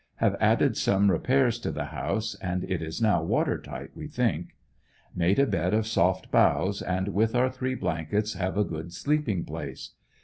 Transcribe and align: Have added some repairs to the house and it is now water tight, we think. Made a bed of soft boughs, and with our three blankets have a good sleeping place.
Have 0.15 0.35
added 0.39 0.77
some 0.77 1.11
repairs 1.11 1.59
to 1.59 1.69
the 1.69 1.85
house 1.93 2.33
and 2.41 2.63
it 2.63 2.81
is 2.81 3.03
now 3.03 3.21
water 3.21 3.59
tight, 3.59 3.91
we 3.95 4.07
think. 4.07 4.55
Made 5.15 5.37
a 5.37 5.45
bed 5.45 5.75
of 5.75 5.85
soft 5.85 6.31
boughs, 6.31 6.81
and 6.81 7.09
with 7.09 7.35
our 7.35 7.51
three 7.51 7.75
blankets 7.75 8.33
have 8.33 8.57
a 8.57 8.63
good 8.63 8.93
sleeping 8.93 9.45
place. 9.45 9.91